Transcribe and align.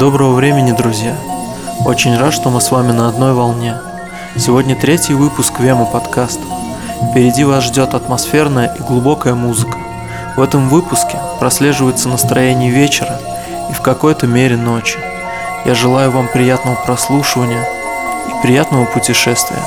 Доброго 0.00 0.32
времени, 0.32 0.72
друзья! 0.72 1.14
Очень 1.84 2.16
рад, 2.16 2.32
что 2.32 2.48
мы 2.48 2.62
с 2.62 2.70
вами 2.70 2.90
на 2.90 3.06
одной 3.06 3.34
волне. 3.34 3.76
Сегодня 4.34 4.74
третий 4.74 5.12
выпуск 5.12 5.60
Вема 5.60 5.84
подкаста. 5.84 6.40
Впереди 7.10 7.44
вас 7.44 7.64
ждет 7.64 7.92
атмосферная 7.92 8.74
и 8.74 8.82
глубокая 8.82 9.34
музыка. 9.34 9.76
В 10.38 10.40
этом 10.40 10.70
выпуске 10.70 11.18
прослеживается 11.38 12.08
настроение 12.08 12.70
вечера 12.70 13.20
и 13.68 13.74
в 13.74 13.82
какой-то 13.82 14.26
мере 14.26 14.56
ночи. 14.56 14.98
Я 15.66 15.74
желаю 15.74 16.10
вам 16.10 16.28
приятного 16.28 16.76
прослушивания 16.76 17.62
и 18.26 18.42
приятного 18.42 18.86
путешествия. 18.86 19.60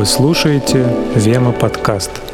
Вы 0.00 0.06
слушаете 0.06 0.86
Вема 1.14 1.52
подкаст. 1.52 2.29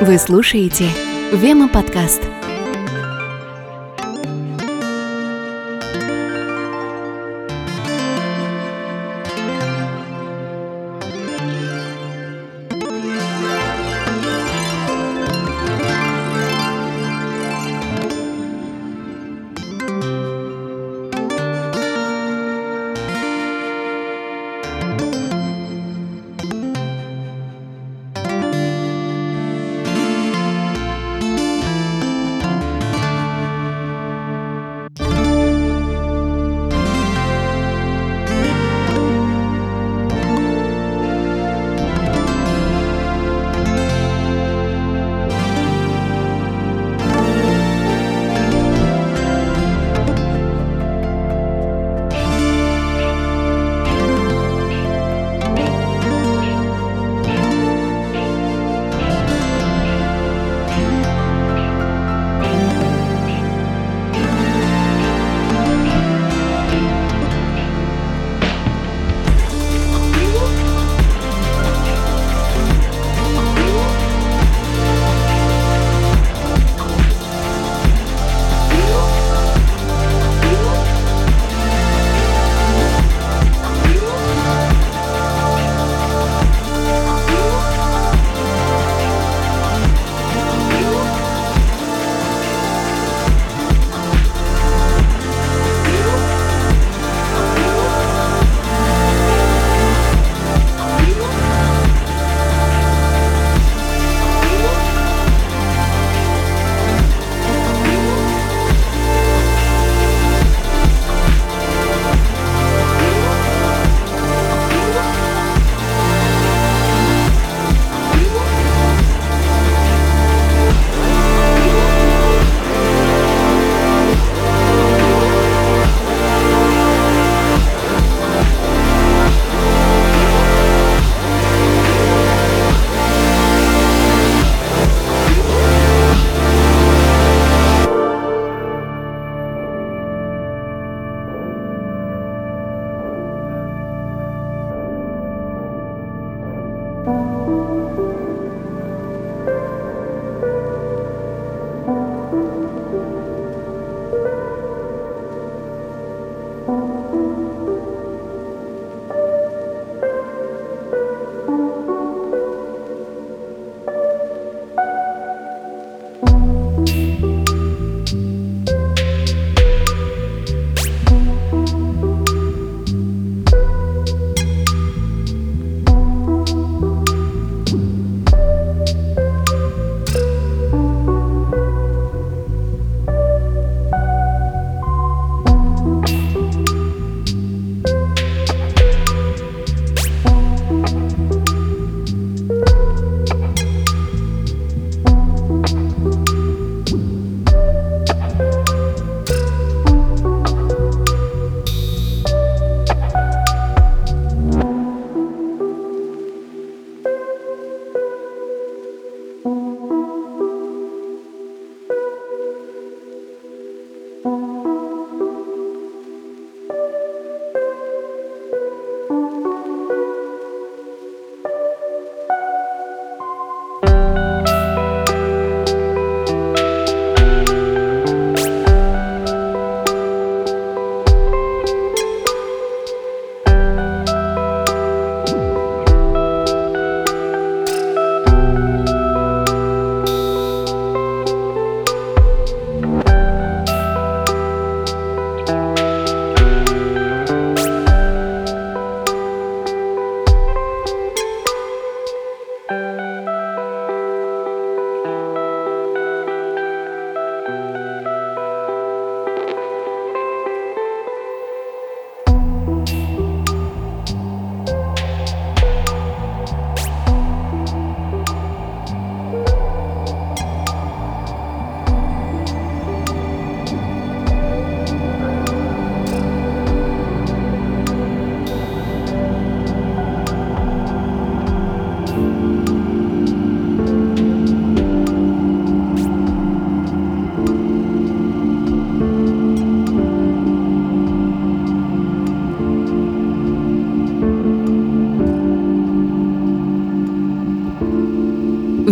Вы 0.00 0.18
слушаете 0.18 0.86
Вема 1.30 1.68
подкаст. 1.68 2.22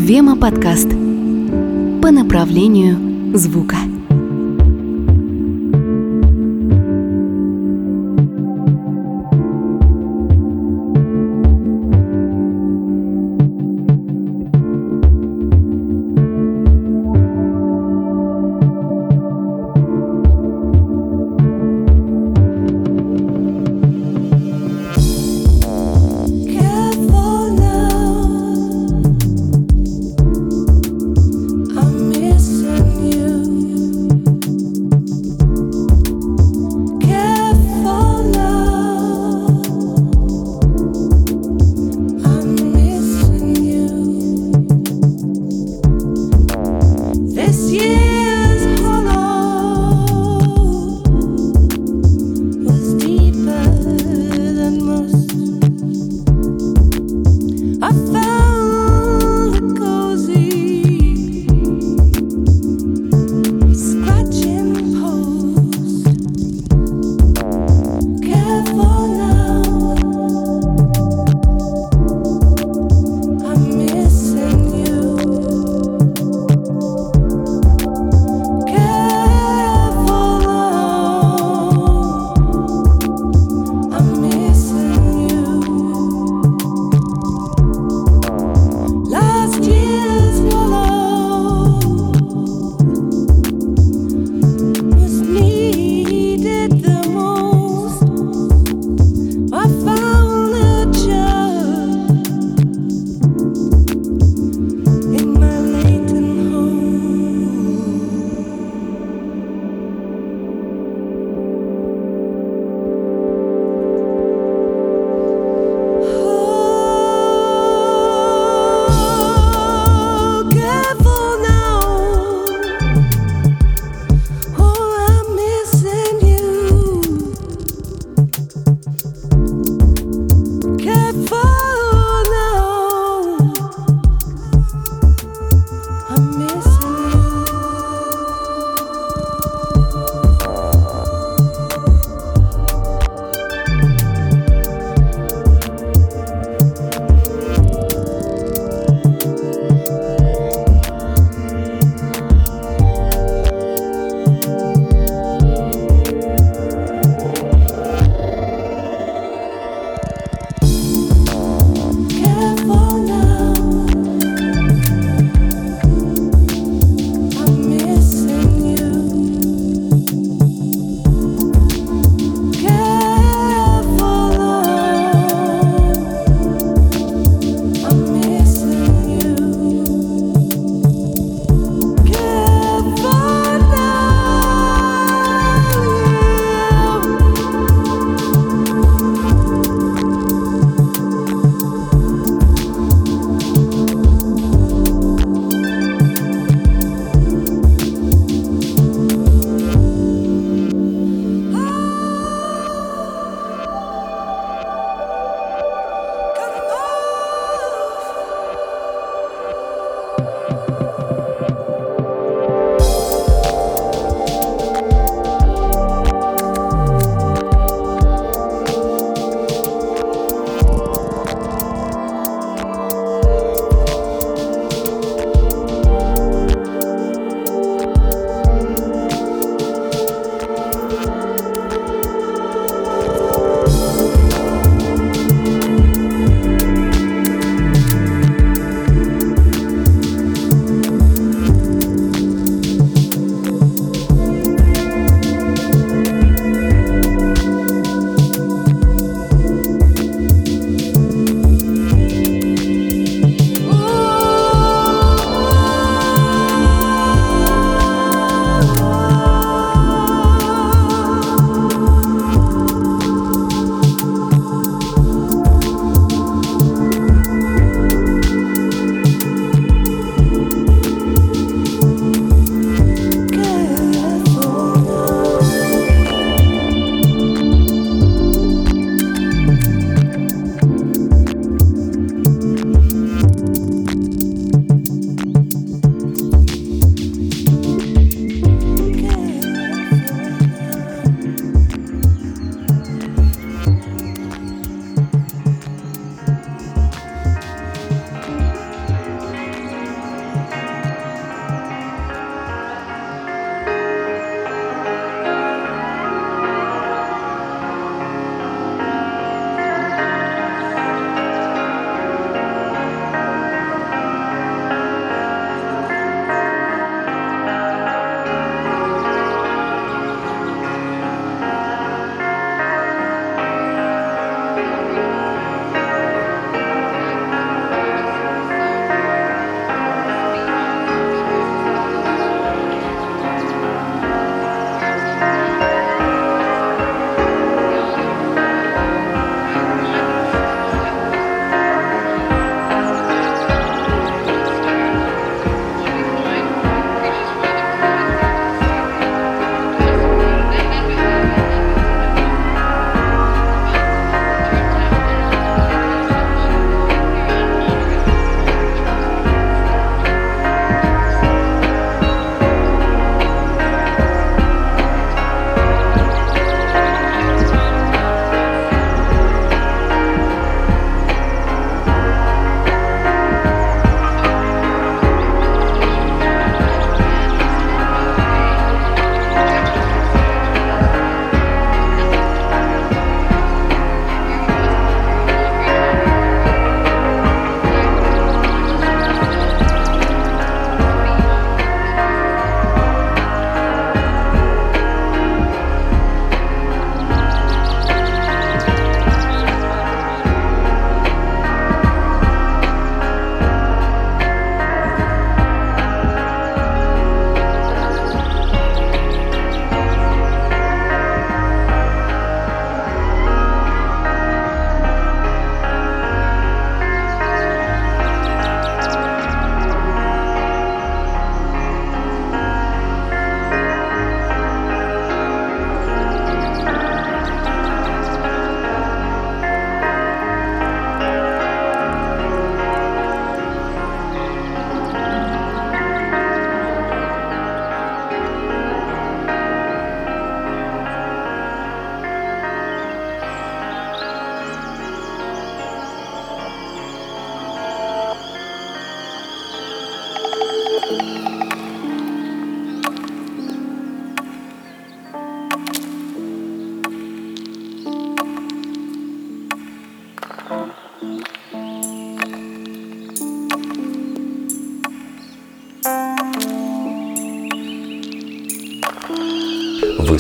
Вема 0.01 0.37
подкаст 0.37 0.89
по 2.01 2.13
направлению 2.13 3.37
звука. 3.37 3.98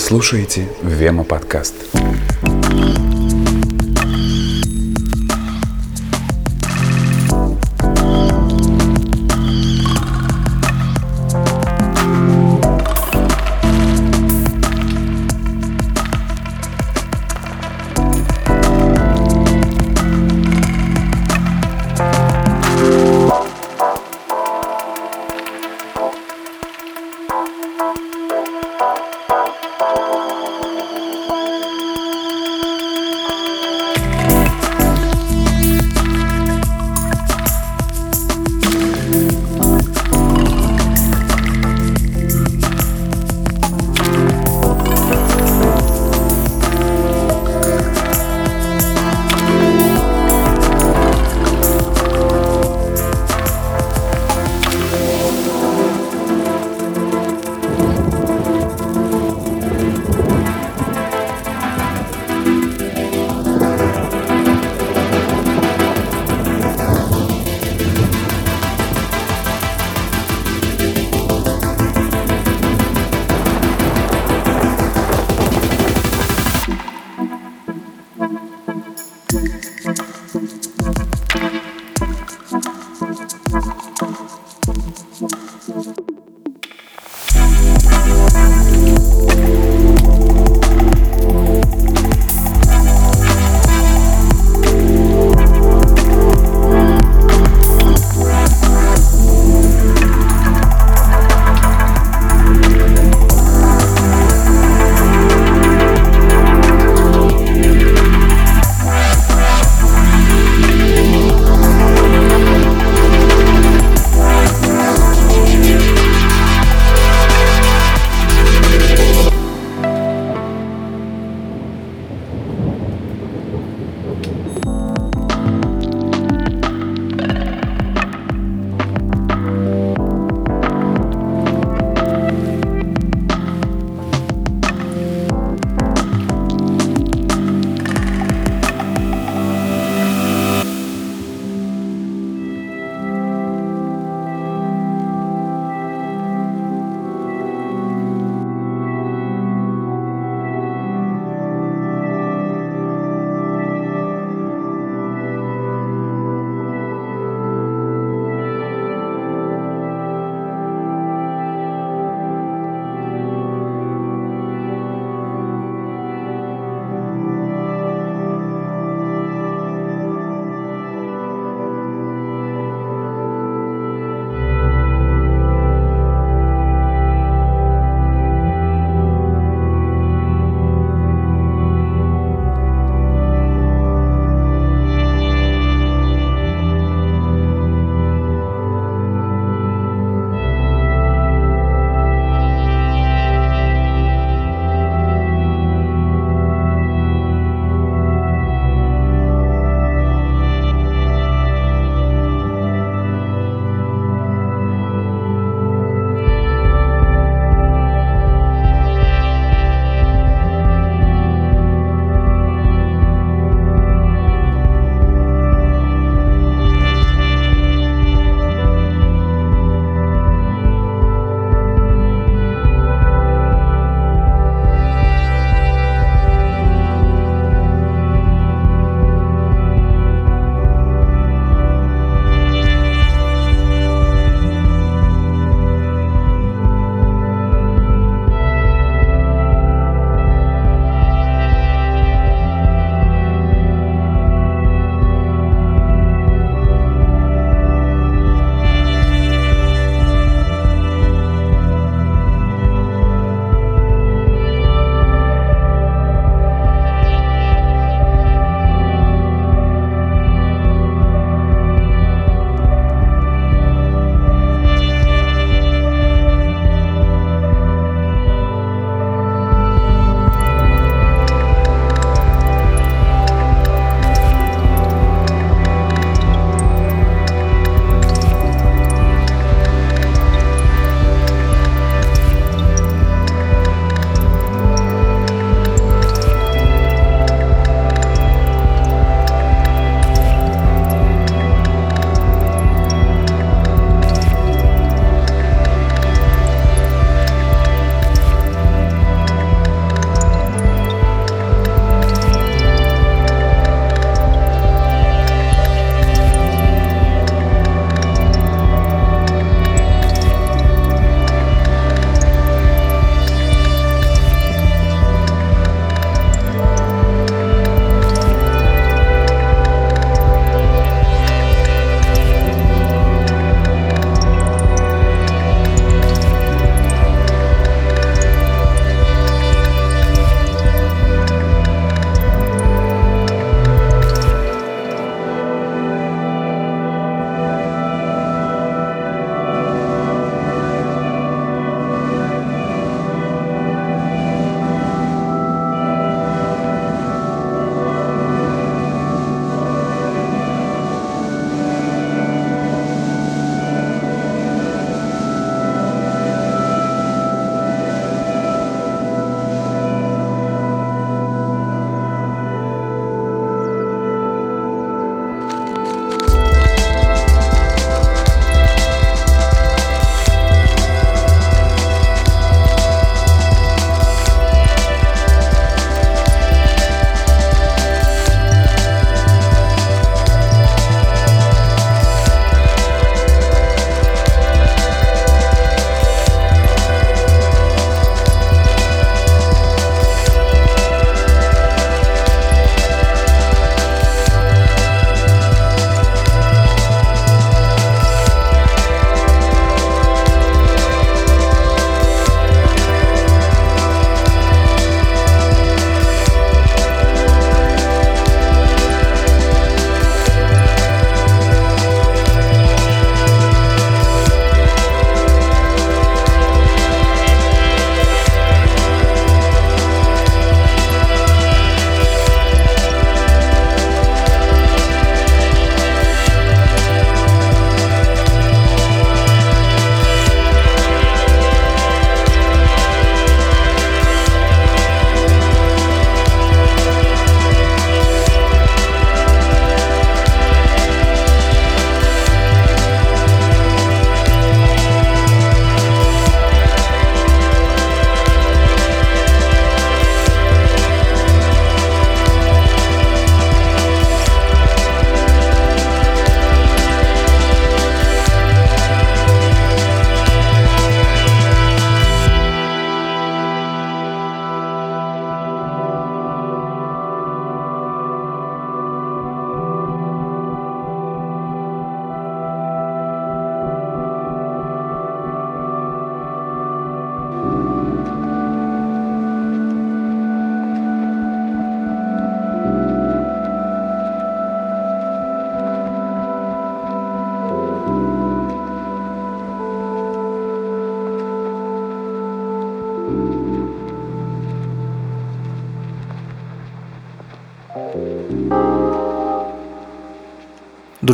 Слушаете 0.09 0.66
Вема 0.82 1.22
подкаст. 1.22 1.97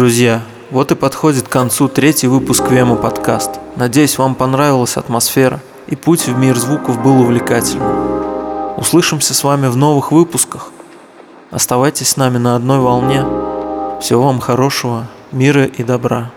Друзья, 0.05 0.43
вот 0.71 0.93
и 0.93 0.95
подходит 0.95 1.49
к 1.49 1.51
концу 1.51 1.89
третий 1.89 2.27
выпуск 2.27 2.65
Вема 2.69 2.95
подкаст. 2.95 3.53
Надеюсь, 3.77 4.19
вам 4.19 4.35
понравилась 4.35 4.99
атмосфера 4.99 5.63
и 5.87 5.97
путь 5.97 6.27
в 6.27 6.37
мир 6.37 6.59
звуков 6.59 7.03
был 7.03 7.23
увлекательным. 7.23 8.77
Услышимся 8.77 9.33
с 9.33 9.43
вами 9.43 9.67
в 9.67 9.79
новых 9.79 10.13
выпусках. 10.13 10.73
Оставайтесь 11.51 12.11
с 12.11 12.17
нами 12.19 12.37
на 12.37 12.55
одной 12.55 12.81
волне. 12.81 13.25
Всего 14.03 14.25
вам 14.25 14.41
хорошего, 14.41 15.09
мира 15.33 15.65
и 15.65 15.83
добра. 15.83 16.33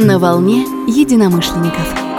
На 0.00 0.18
волне 0.18 0.66
единомышленников. 0.86 2.09